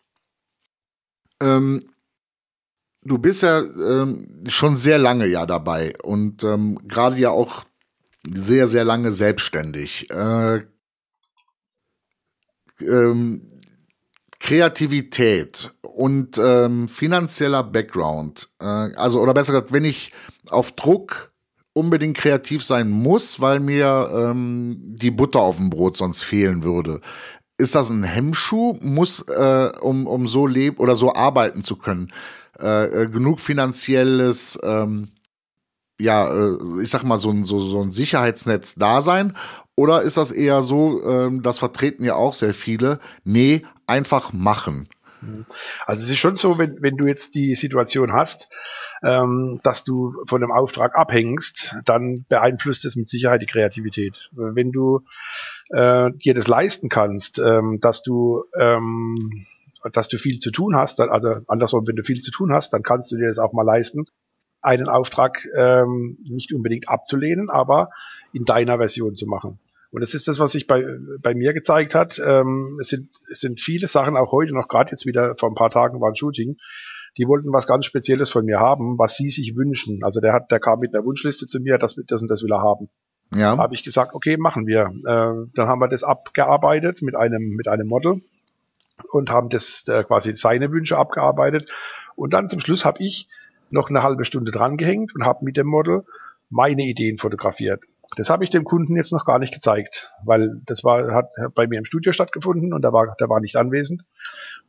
[1.41, 1.89] Ähm,
[3.01, 7.63] du bist ja ähm, schon sehr lange ja dabei und ähm, gerade ja auch
[8.29, 10.09] sehr, sehr lange selbstständig.
[10.09, 10.63] Äh,
[12.81, 13.41] ähm,
[14.39, 20.11] Kreativität und ähm, finanzieller Background, äh, also oder besser gesagt, wenn ich
[20.49, 21.29] auf Druck
[21.73, 27.01] unbedingt kreativ sein muss, weil mir ähm, die Butter auf dem Brot sonst fehlen würde.
[27.59, 32.11] Ist das ein Hemmschuh, muss, äh, um, um so leben oder so arbeiten zu können,
[32.59, 35.09] äh, äh genug finanzielles ähm,
[35.99, 39.35] ja, äh, ich sag mal, so ein, so, so ein Sicherheitsnetz da sein?
[39.75, 44.87] Oder ist das eher so, ähm, das vertreten ja auch sehr viele, nee, einfach machen?
[45.85, 48.49] Also es ist schon so, wenn, wenn du jetzt die Situation hast,
[49.03, 54.29] ähm, dass du von einem Auftrag abhängst, dann beeinflusst es mit Sicherheit die Kreativität.
[54.31, 55.01] Wenn du
[55.69, 59.45] äh, dir das leisten kannst, ähm, dass du ähm,
[59.93, 62.83] dass du viel zu tun hast, also andersrum, wenn du viel zu tun hast, dann
[62.83, 64.05] kannst du dir das auch mal leisten,
[64.67, 67.89] einen Auftrag ähm, nicht unbedingt abzulehnen, aber
[68.33, 69.59] in deiner Version zu machen.
[69.91, 70.85] Und das ist das, was sich bei,
[71.21, 72.21] bei mir gezeigt hat.
[72.23, 75.55] Ähm, es, sind, es sind viele Sachen, auch heute noch, gerade jetzt wieder vor ein
[75.55, 76.57] paar Tagen war ein Shooting,
[77.17, 80.03] die wollten was ganz Spezielles von mir haben, was sie sich wünschen.
[80.03, 82.51] Also der hat, der kam mit einer Wunschliste zu mir, das, das und das will
[82.51, 82.89] er haben.
[83.33, 83.55] Ja.
[83.55, 84.91] Da habe ich gesagt, okay, machen wir.
[85.05, 88.21] Äh, dann haben wir das abgearbeitet mit einem, mit einem Model
[89.11, 91.69] und haben das äh, quasi seine Wünsche abgearbeitet.
[92.15, 93.29] Und dann zum Schluss habe ich
[93.69, 96.03] noch eine halbe Stunde drangehängt und habe mit dem Model
[96.49, 97.81] meine Ideen fotografiert.
[98.15, 101.67] Das habe ich dem Kunden jetzt noch gar nicht gezeigt, weil das war, hat bei
[101.67, 104.03] mir im Studio stattgefunden und da war, der war nicht anwesend.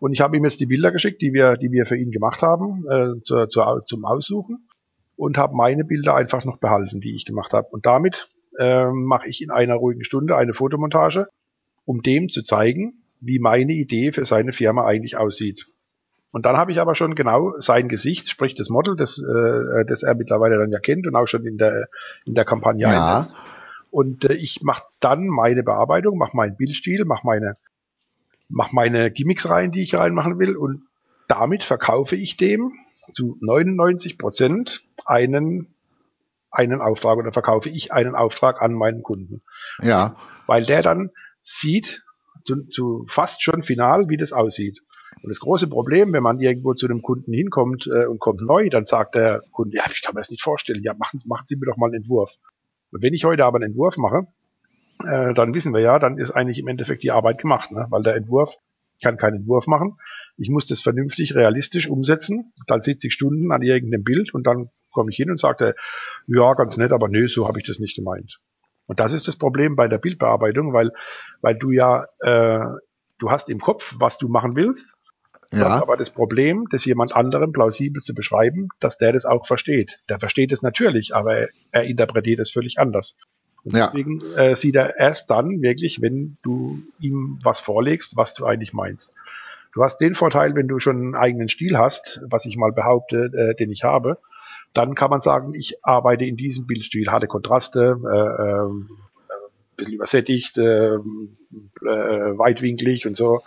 [0.01, 2.43] Und ich habe ihm jetzt die Bilder geschickt, die wir, die wir für ihn gemacht
[2.43, 4.69] haben, äh, zur, zur, zum Aussuchen
[5.17, 7.69] und habe meine Bilder einfach noch behalten, die ich gemacht habe.
[7.71, 11.29] Und damit äh, mache ich in einer ruhigen Stunde eine Fotomontage,
[11.85, 15.69] um dem zu zeigen, wie meine Idee für seine Firma eigentlich aussieht.
[16.31, 20.03] Und dann habe ich aber schon genau sein Gesicht, sprich das Model, das, äh, das
[20.03, 21.88] er mittlerweile dann ja kennt und auch schon in der,
[22.27, 23.17] in der Kampagne ja.
[23.19, 23.37] einsetzt.
[23.91, 27.55] Und äh, ich mache dann meine Bearbeitung, mache meinen Bildstil, mache meine,
[28.49, 30.57] mach meine Gimmicks rein, die ich reinmachen will.
[30.57, 30.83] Und
[31.29, 32.73] damit verkaufe ich dem
[33.12, 35.75] zu 99 Prozent einen,
[36.51, 39.43] einen Auftrag oder verkaufe ich einen Auftrag an meinen Kunden.
[39.81, 40.17] Ja.
[40.47, 41.11] Weil der dann
[41.43, 42.05] sieht,
[42.45, 44.83] zu, zu fast schon final, wie das aussieht.
[45.23, 48.68] Und das große Problem, wenn man irgendwo zu einem Kunden hinkommt äh, und kommt neu,
[48.68, 51.57] dann sagt der Kunde, ja, ich kann mir das nicht vorstellen, ja, machen, machen Sie
[51.57, 52.37] mir doch mal einen Entwurf.
[52.90, 54.27] Und wenn ich heute aber einen Entwurf mache,
[55.05, 57.87] äh, dann wissen wir ja, dann ist eigentlich im Endeffekt die Arbeit gemacht, ne?
[57.90, 58.57] weil der Entwurf,
[58.97, 59.97] ich kann keinen Entwurf machen,
[60.37, 64.71] ich muss das vernünftig, realistisch umsetzen, dann sitze ich Stunden an irgendeinem Bild und dann
[64.90, 65.75] komme ich hin und sage,
[66.27, 68.40] ja, ganz nett, aber nö, so habe ich das nicht gemeint.
[68.87, 70.90] Und das ist das Problem bei der Bildbearbeitung, weil,
[71.42, 72.64] weil du ja, äh,
[73.18, 74.94] du hast im Kopf, was du machen willst,
[75.53, 75.61] ja.
[75.61, 80.01] Das aber das Problem, das jemand anderem plausibel zu beschreiben, dass der das auch versteht.
[80.09, 83.17] Der versteht es natürlich, aber er, interpretiert es völlig anders.
[83.65, 83.87] Und ja.
[83.87, 88.73] deswegen äh, sieht er erst dann wirklich, wenn du ihm was vorlegst, was du eigentlich
[88.73, 89.13] meinst.
[89.73, 93.31] Du hast den Vorteil, wenn du schon einen eigenen Stil hast, was ich mal behaupte,
[93.35, 94.19] äh, den ich habe,
[94.75, 98.99] dann kann man sagen, ich arbeite in diesem Bildstil, harte Kontraste, äh, äh,
[99.79, 100.99] bisschen übersättigt, äh, äh,
[101.81, 103.41] weitwinklig und so.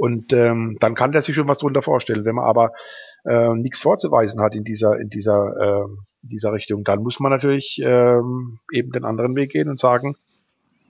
[0.00, 2.24] Und ähm, dann kann der sich schon was drunter vorstellen.
[2.24, 2.72] Wenn man aber
[3.26, 6.84] äh, nichts vorzuweisen hat in dieser, in dieser, äh, in dieser Richtung.
[6.84, 10.16] Dann muss man natürlich ähm, eben den anderen Weg gehen und sagen,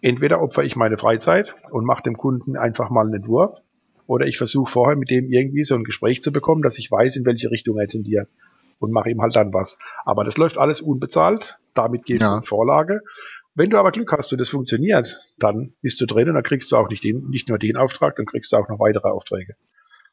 [0.00, 3.58] entweder opfer ich meine Freizeit und mache dem Kunden einfach mal einen Entwurf,
[4.06, 7.16] oder ich versuche vorher mit dem irgendwie so ein Gespräch zu bekommen, dass ich weiß,
[7.16, 8.28] in welche Richtung er tendiert
[8.78, 9.76] und mache ihm halt dann was.
[10.04, 12.30] Aber das läuft alles unbezahlt, damit gehst ja.
[12.30, 13.00] du in Vorlage.
[13.54, 16.70] Wenn du aber Glück hast und das funktioniert, dann bist du drin und dann kriegst
[16.70, 19.54] du auch nicht, den, nicht nur den Auftrag, dann kriegst du auch noch weitere Aufträge.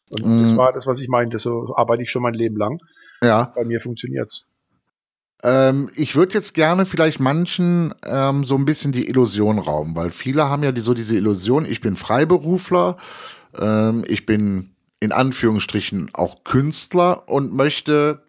[0.10, 0.42] Und mm.
[0.44, 1.38] das war das, was ich meinte.
[1.38, 2.80] So arbeite ich schon mein Leben lang.
[3.22, 3.52] Ja.
[3.56, 4.46] Bei mir funktioniert's.
[5.44, 10.10] Ähm, ich würde jetzt gerne vielleicht manchen ähm, so ein bisschen die Illusion rauben, weil
[10.10, 12.98] viele haben ja die, so diese Illusion, ich bin Freiberufler,
[13.60, 18.24] ähm, ich bin in Anführungsstrichen auch Künstler und möchte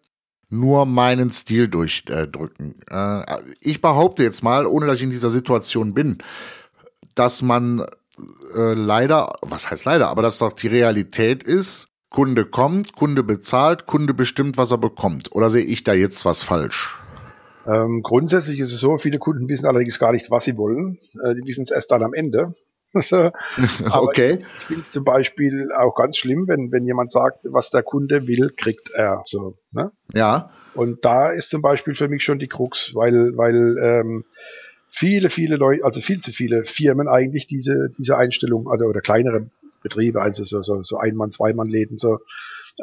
[0.51, 2.75] nur meinen Stil durchdrücken.
[2.91, 3.23] Äh,
[3.61, 6.19] ich behaupte jetzt mal, ohne dass ich in dieser Situation bin,
[7.15, 7.85] dass man
[8.55, 13.87] äh, leider, was heißt leider, aber dass doch die Realität ist, Kunde kommt, Kunde bezahlt,
[13.87, 15.35] Kunde bestimmt, was er bekommt.
[15.35, 16.97] Oder sehe ich da jetzt was falsch?
[17.67, 20.99] Ähm, grundsätzlich ist es so, viele Kunden wissen allerdings gar nicht, was sie wollen.
[21.23, 22.55] Äh, die wissen es erst dann am Ende.
[23.93, 24.39] okay.
[24.41, 27.83] Ich, ich finde es zum Beispiel auch ganz schlimm, wenn, wenn jemand sagt, was der
[27.83, 29.23] Kunde will, kriegt er.
[29.27, 29.93] So, ne?
[30.15, 30.51] Ja.
[30.75, 34.25] Und da ist zum Beispiel für mich schon die Krux, weil, weil ähm,
[34.89, 39.51] viele, viele Leute, also viel zu viele Firmen eigentlich diese, diese Einstellung, also oder kleinere
[39.83, 42.19] Betriebe, also so, so, so Ein-Mann-, Zwei-Mann-Läden, so,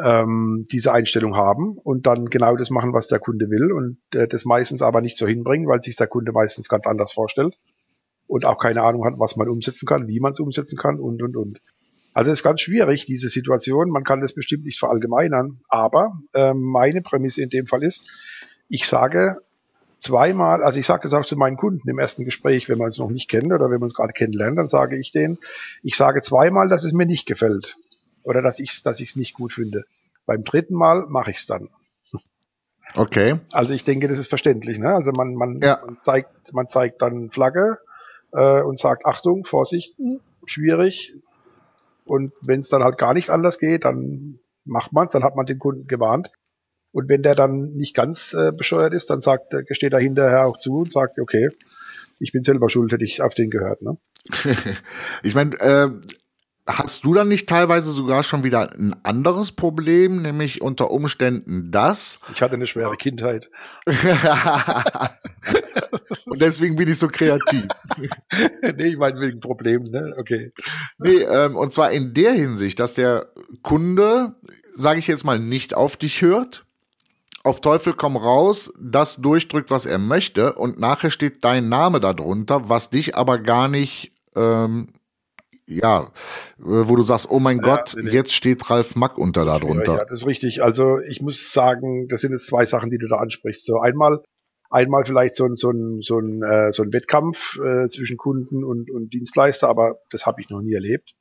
[0.04, 4.28] ähm, diese Einstellung haben und dann genau das machen, was der Kunde will und äh,
[4.28, 7.56] das meistens aber nicht so hinbringen, weil sich der Kunde meistens ganz anders vorstellt
[8.28, 11.22] und auch keine Ahnung hat, was man umsetzen kann, wie man es umsetzen kann und,
[11.22, 11.62] und, und.
[12.14, 13.90] Also es ist ganz schwierig, diese Situation.
[13.90, 18.06] Man kann das bestimmt nicht verallgemeinern, aber äh, meine Prämisse in dem Fall ist,
[18.70, 19.42] ich sage
[20.00, 23.00] zweimal, also ich sage das auch zu meinen Kunden im ersten Gespräch, wenn man es
[23.00, 25.40] noch nicht kennt oder wenn man es gerade kennenlernt, dann sage ich denen,
[25.84, 27.78] ich sage zweimal, dass es mir nicht gefällt
[28.24, 29.84] oder dass ich es dass ich's nicht gut finde.
[30.26, 31.70] Beim dritten Mal mache ich es dann.
[32.96, 33.40] Okay.
[33.52, 34.78] Also ich denke, das ist verständlich.
[34.78, 34.88] Ne?
[34.88, 35.82] Also man, man, ja.
[35.86, 37.78] man zeigt, man zeigt dann Flagge
[38.36, 39.95] äh, und sagt, Achtung, Vorsicht,
[40.45, 41.15] schwierig.
[42.06, 45.45] Und wenn es dann halt gar nicht anders geht, dann macht man dann hat man
[45.45, 46.32] den Kunden gewarnt.
[46.91, 50.45] Und wenn der dann nicht ganz äh, bescheuert ist, dann sagt, äh, gesteht er hinterher
[50.45, 51.50] auch zu und sagt, okay,
[52.19, 53.82] ich bin selber schuld, hätte ich auf den gehört.
[53.82, 53.98] Ne?
[55.24, 55.89] ich meine, äh,
[56.67, 62.19] hast du dann nicht teilweise sogar schon wieder ein anderes Problem, nämlich unter Umständen das?
[62.34, 63.51] Ich hatte eine schwere Kindheit.
[66.25, 67.67] und deswegen bin ich so kreativ.
[68.78, 70.15] nee, ich meine wegen Problemen, ne?
[70.17, 70.51] Okay.
[70.97, 73.28] Nee, ähm, und zwar in der Hinsicht, dass der
[73.62, 74.36] Kunde,
[74.75, 76.65] sage ich jetzt mal, nicht auf dich hört,
[77.43, 82.69] auf Teufel komm raus, das durchdrückt, was er möchte, und nachher steht dein Name darunter,
[82.69, 84.88] was dich aber gar nicht, ähm,
[85.67, 86.12] ja,
[86.58, 89.95] wo du sagst, oh mein ja, Gott, nee, jetzt steht Ralf Mack unter darunter.
[89.97, 90.63] Ja, das ist richtig.
[90.63, 93.65] Also ich muss sagen, das sind jetzt zwei Sachen, die du da ansprichst.
[93.65, 94.21] So einmal,
[94.69, 98.63] einmal vielleicht so ein, so ein, so ein, äh, so ein Wettkampf äh, zwischen Kunden
[98.63, 101.15] und, und Dienstleister, aber das habe ich noch nie erlebt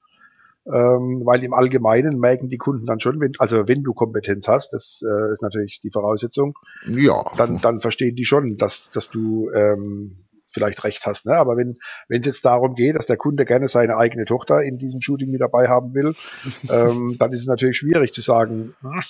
[0.66, 4.72] ähm, weil im Allgemeinen merken die Kunden dann schon, wenn, also wenn du Kompetenz hast,
[4.72, 7.22] das äh, ist natürlich die Voraussetzung, ja.
[7.37, 10.23] dann, dann verstehen die schon, dass, dass du ähm,
[10.55, 11.27] vielleicht recht hast.
[11.27, 11.37] Ne?
[11.37, 14.79] Aber wenn wenn es jetzt darum geht, dass der Kunde gerne seine eigene Tochter in
[14.79, 16.14] diesem Shooting mit dabei haben will,
[16.71, 19.01] ähm, dann ist es natürlich schwierig zu sagen, hm,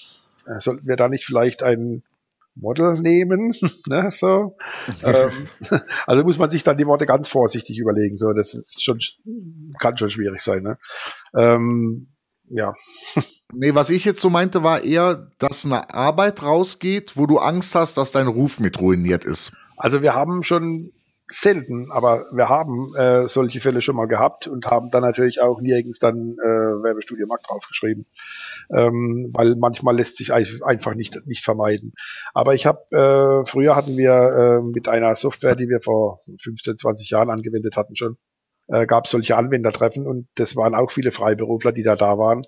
[0.47, 2.03] äh, sollten wir da nicht vielleicht einen
[2.57, 3.53] Model nehmen,
[3.87, 4.57] ne, so.
[5.03, 5.49] ähm,
[6.07, 8.99] also muss man sich dann die Worte ganz vorsichtig überlegen, so, das ist schon,
[9.79, 10.79] kann schon schwierig sein, ne.
[11.37, 12.09] Ähm,
[12.49, 12.75] ja.
[13.53, 17.75] Nee, was ich jetzt so meinte, war eher, dass eine Arbeit rausgeht, wo du Angst
[17.75, 19.53] hast, dass dein Ruf mit ruiniert ist.
[19.77, 20.93] Also wir haben schon
[21.29, 25.61] selten, aber wir haben äh, solche Fälle schon mal gehabt und haben dann natürlich auch
[25.61, 28.07] nirgends dann äh, Werbestudio Markt draufgeschrieben,
[28.75, 31.95] ähm, weil manchmal lässt sich einfach nicht nicht vermeiden.
[32.35, 36.77] Aber ich habe äh, früher hatten wir äh, mit einer Software, die wir vor 15,
[36.77, 38.19] 20 Jahren angewendet hatten schon,
[38.69, 42.47] äh, gab solche Anwendertreffen und das waren auch viele Freiberufler, die da da waren.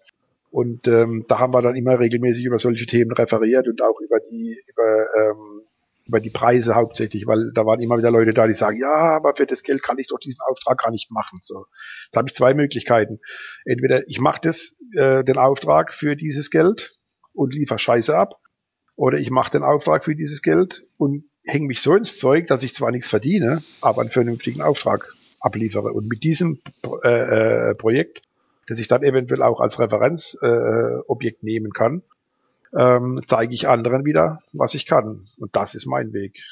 [0.50, 4.18] Und ähm, da haben wir dann immer regelmäßig über solche Themen referiert und auch über
[4.20, 5.62] die über ähm,
[6.06, 9.34] über die Preise hauptsächlich, weil da waren immer wieder Leute da, die sagen, ja, aber
[9.34, 11.40] für das Geld kann ich doch diesen Auftrag gar nicht machen.
[11.42, 11.66] So,
[12.06, 13.20] jetzt habe ich zwei Möglichkeiten.
[13.64, 16.96] Entweder ich mache das äh, den Auftrag für dieses Geld
[17.32, 18.40] und liefer Scheiße ab,
[18.96, 22.62] oder ich mache den Auftrag für dieses Geld und hänge mich so ins Zeug, dass
[22.62, 25.92] ich zwar nichts verdiene, aber einen vernünftigen Auftrag abliefere.
[25.92, 26.60] Und mit diesem
[27.04, 28.22] äh, äh, Projekt,
[28.68, 32.02] das ich dann eventuell auch als Referenzobjekt äh, nehmen kann,
[32.76, 35.28] ähm, zeige ich anderen wieder, was ich kann.
[35.38, 36.42] Und das ist mein Weg.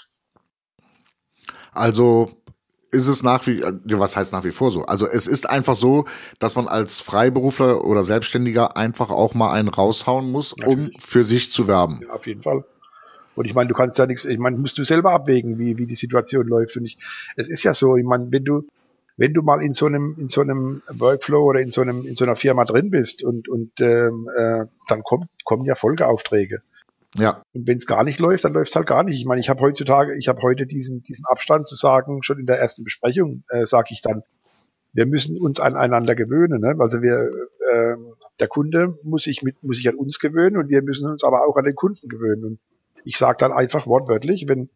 [1.73, 2.31] Also
[2.91, 4.85] ist es nach wie, was heißt nach wie vor so?
[4.87, 6.05] Also es ist einfach so,
[6.39, 10.95] dass man als Freiberufler oder Selbstständiger einfach auch mal einen raushauen muss, Natürlich.
[10.95, 12.01] um für sich zu werben.
[12.03, 12.65] Ja, auf jeden Fall.
[13.35, 15.87] Und ich meine, du kannst ja nichts, ich meine, musst du selber abwägen, wie, wie
[15.87, 16.77] die Situation läuft.
[16.77, 16.97] Und ich,
[17.37, 18.65] es ist ja so, ich meine, wenn du,
[19.16, 22.14] wenn du mal in so einem, in so einem Workflow oder in so einem, in
[22.14, 26.62] so einer Firma drin bist und, und ähm, äh, dann kommt, kommen ja Folgeaufträge.
[27.16, 27.42] Ja.
[27.53, 29.16] Und wenn es gar nicht läuft, dann läuft es halt gar nicht.
[29.16, 32.46] Ich meine, ich habe heutzutage, ich habe heute diesen, diesen Abstand zu sagen, schon in
[32.46, 34.24] der ersten Besprechung äh, sage ich dann,
[34.92, 36.61] wir müssen uns aneinander gewöhnen.
[36.61, 36.74] Ne?
[36.79, 37.31] Also wir,
[37.70, 37.96] äh,
[38.40, 41.46] der Kunde muss sich mit, muss sich an uns gewöhnen und wir müssen uns aber
[41.46, 42.44] auch an den Kunden gewöhnen.
[42.44, 42.59] Und
[43.05, 44.70] ich sage dann einfach wortwörtlich, wenn,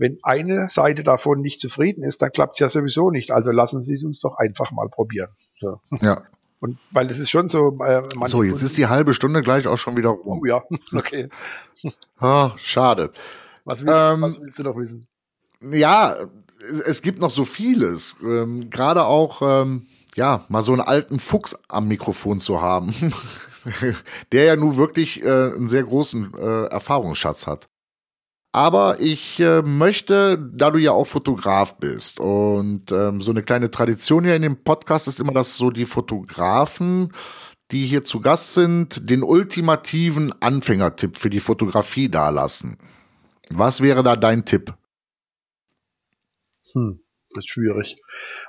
[0.00, 3.32] wenn eine Seite davon nicht zufrieden ist, dann klappt es ja sowieso nicht.
[3.32, 5.28] Also lassen Sie es uns doch einfach mal probieren.
[5.60, 5.78] So.
[6.00, 6.22] Ja.
[6.58, 7.78] Und weil das ist schon so.
[7.84, 10.40] Äh, so, jetzt ist die halbe Stunde gleich auch schon wieder rum.
[10.40, 10.62] Oh ja,
[10.94, 11.28] okay.
[12.18, 13.10] Ah, schade.
[13.66, 15.06] Was willst, ähm, was willst, du noch wissen?
[15.60, 16.16] Ja,
[16.86, 18.16] es gibt noch so vieles.
[18.22, 19.86] Ähm, Gerade auch, ähm,
[20.16, 22.94] ja, mal so einen alten Fuchs am Mikrofon zu haben,
[24.32, 27.68] der ja nun wirklich äh, einen sehr großen äh, Erfahrungsschatz hat.
[28.52, 33.70] Aber ich äh, möchte, da du ja auch Fotograf bist und ähm, so eine kleine
[33.70, 37.12] Tradition hier in dem Podcast ist immer, dass so die Fotografen,
[37.70, 42.76] die hier zu Gast sind, den ultimativen Anfängertipp für die Fotografie dalassen.
[43.50, 44.74] Was wäre da dein Tipp?
[46.72, 47.00] Hm,
[47.34, 47.98] das ist schwierig.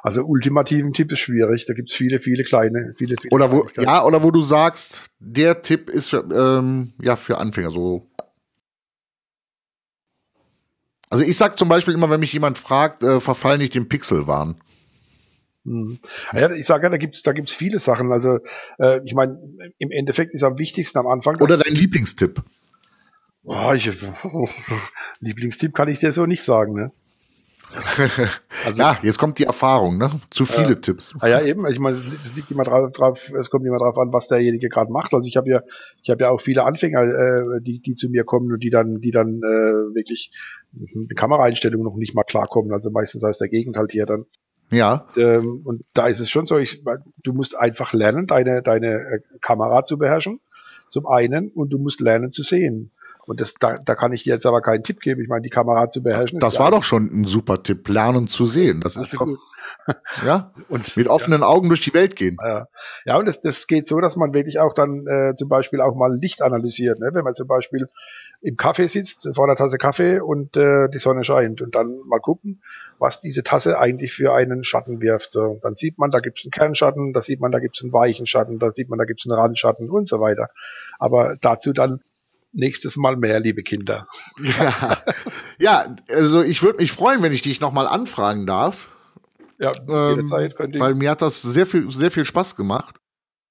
[0.01, 1.65] Also ultimativen Tipp ist schwierig.
[1.67, 3.33] Da gibt es viele, viele kleine, viele, viele.
[3.33, 7.69] Oder wo, ja, oder wo du sagst, der Tipp ist für, ähm, ja für Anfänger
[7.69, 8.10] so
[11.11, 14.55] also ich sag zum Beispiel immer, wenn mich jemand fragt, äh, verfall nicht dem Pixelwahn.
[15.65, 15.99] Hm.
[16.33, 18.11] Ja, ich sage ja, da gibt's da gibt's viele Sachen.
[18.11, 18.39] Also
[18.79, 19.37] äh, ich meine,
[19.77, 21.39] im Endeffekt ist am wichtigsten am Anfang.
[21.41, 22.41] Oder dein Lieblingstipp?
[23.43, 23.91] Oh, ich,
[25.19, 26.91] Lieblingstipp kann ich dir so nicht sagen, ne?
[28.65, 30.09] Also, ja, jetzt kommt die Erfahrung, ne?
[30.29, 31.13] Zu viele äh, Tipps.
[31.19, 31.65] Ah ja, eben.
[31.67, 34.91] Ich meine, es liegt immer drauf, drauf, es kommt immer drauf an, was derjenige gerade
[34.91, 35.13] macht.
[35.13, 35.61] Also ich habe ja,
[36.01, 38.99] ich habe ja auch viele Anfänger, äh, die, die zu mir kommen und die dann,
[38.99, 40.31] die dann äh, wirklich
[40.71, 42.71] mit Kameraeinstellungen noch nicht mal klarkommen.
[42.73, 44.25] Also meistens aus der Gegend halt hier dann.
[44.71, 45.05] Ja.
[45.15, 46.83] Und, ähm, und da ist es schon so, ich,
[47.23, 50.39] du musst einfach lernen, deine, deine äh, Kamera zu beherrschen.
[50.89, 52.91] Zum einen und du musst lernen zu sehen.
[53.31, 55.21] Und das, da, da kann ich dir jetzt aber keinen Tipp geben.
[55.21, 56.39] Ich meine, die Kamera zu beherrschen.
[56.39, 58.81] Das war doch schon ein super Tipp, lernen zu sehen.
[58.81, 59.39] Das ist doch, gut.
[60.25, 61.47] ja, und mit offenen ja.
[61.47, 62.35] Augen durch die Welt gehen.
[62.43, 62.67] Ja,
[63.05, 65.95] ja und das, das geht so, dass man wirklich auch dann äh, zum Beispiel auch
[65.95, 66.99] mal Licht analysiert.
[66.99, 67.11] Ne?
[67.13, 67.87] Wenn man zum Beispiel
[68.41, 72.19] im Kaffee sitzt, vor einer Tasse Kaffee und äh, die Sonne scheint und dann mal
[72.19, 72.61] gucken,
[72.99, 75.31] was diese Tasse eigentlich für einen Schatten wirft.
[75.31, 77.83] So, dann sieht man, da gibt es einen Kernschatten, da sieht man, da gibt es
[77.83, 80.49] einen weichen Schatten, da sieht man, da gibt es einen Randschatten und so weiter.
[80.99, 82.01] Aber dazu dann
[82.53, 84.07] nächstes Mal mehr, liebe Kinder.
[84.39, 85.03] Ja,
[85.59, 88.89] ja also ich würde mich freuen, wenn ich dich nochmal anfragen darf.
[89.59, 90.79] Ja, ähm, könnte ich.
[90.79, 92.97] Weil mir hat das sehr viel, sehr viel Spaß gemacht.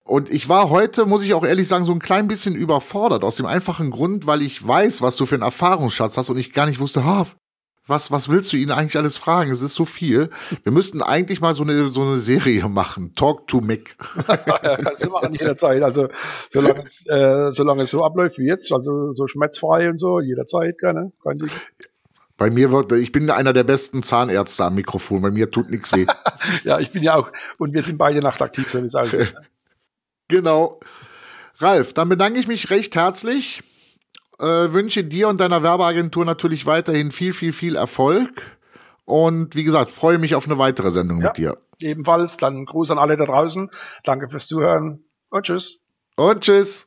[0.05, 3.37] Und ich war heute, muss ich auch ehrlich sagen, so ein klein bisschen überfordert, aus
[3.37, 6.67] dem einfachen Grund, weil ich weiß, was du für einen Erfahrungsschatz hast und ich gar
[6.67, 7.27] nicht wusste, ha,
[7.87, 9.51] was, was willst du ihn eigentlich alles fragen?
[9.51, 10.31] Es ist so viel.
[10.63, 13.15] Wir müssten eigentlich mal so eine, so eine Serie machen.
[13.15, 13.97] Talk to Mick.
[14.27, 15.83] kannst du machen jederzeit.
[15.83, 16.09] Also,
[16.51, 20.79] solange es, äh, solange es so abläuft wie jetzt, also so schmerzfrei und so, jederzeit
[20.79, 21.13] gerne.
[21.23, 21.43] Kein
[22.37, 25.23] Bei mir wird, ich bin einer der besten Zahnärzte am Mikrofon.
[25.23, 26.07] Bei mir tut nichts weh.
[26.65, 29.35] ja, ich bin ja auch, und wir sind beide nachtaktiv, so ist alles.
[30.29, 30.81] genau.
[31.59, 33.63] Ralf, dann bedanke ich mich recht herzlich
[34.41, 38.59] äh, wünsche dir und deiner Werbeagentur natürlich weiterhin viel, viel, viel Erfolg.
[39.05, 41.59] Und wie gesagt, freue mich auf eine weitere Sendung ja, mit dir.
[41.81, 42.37] Ebenfalls.
[42.37, 43.71] Dann Gruß an alle da draußen.
[44.05, 45.81] Danke fürs Zuhören und tschüss.
[46.17, 46.87] Und tschüss.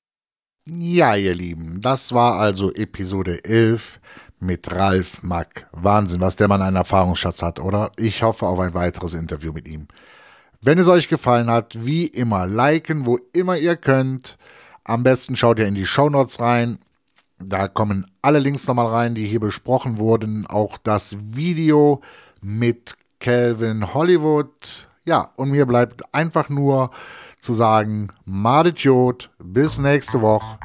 [0.66, 4.00] Ja, ihr Lieben, das war also Episode 11
[4.40, 5.68] mit Ralf Mack.
[5.74, 7.92] Wahnsinn, was der Mann einen Erfahrungsschatz hat, oder?
[7.98, 9.88] Ich hoffe auf ein weiteres Interview mit ihm.
[10.62, 14.38] Wenn es euch gefallen hat, wie immer, liken, wo immer ihr könnt.
[14.86, 16.80] Am besten schaut ihr in die Show Notes rein.
[17.46, 20.48] Da kommen alle Links nochmal rein, die hier besprochen wurden.
[20.48, 22.02] Auch das Video
[22.42, 24.88] mit Calvin Hollywood.
[25.06, 26.90] Ja, und mir bleibt einfach nur
[27.42, 30.58] zu sagen, Madet Jod, bis nächste Woche,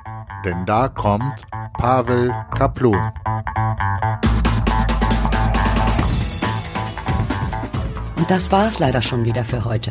[0.45, 1.45] denn da kommt
[1.79, 3.13] Pavel Kaplun.
[8.17, 9.91] Und das war es leider schon wieder für heute.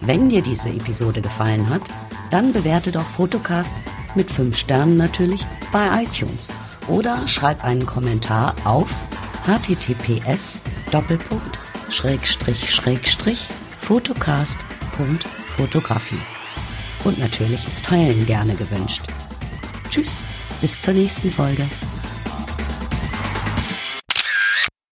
[0.00, 1.82] Wenn dir diese Episode gefallen hat,
[2.30, 3.72] dann bewerte doch Fotocast
[4.16, 6.48] mit 5 Sternen natürlich bei iTunes
[6.86, 8.90] oder schreib einen Kommentar auf
[9.46, 10.60] https
[13.80, 16.20] fotocast.fotocast.fotografie.
[17.04, 19.02] Und natürlich ist Teilen gerne gewünscht.
[19.90, 20.20] Tschüss,
[20.60, 21.68] bis zur nächsten Folge.